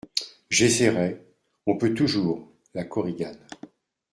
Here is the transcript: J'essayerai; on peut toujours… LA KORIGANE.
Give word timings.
J'essayerai; 0.49 1.21
on 1.67 1.77
peut 1.77 1.93
toujours… 1.93 2.49
LA 2.73 2.85
KORIGANE. 2.85 3.37